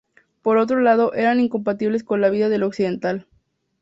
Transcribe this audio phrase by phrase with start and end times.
[0.41, 3.27] Por otro lado eran incompatibles con la vida del occidental.